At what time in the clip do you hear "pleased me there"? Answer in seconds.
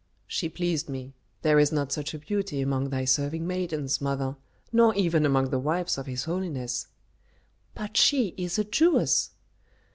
0.49-1.59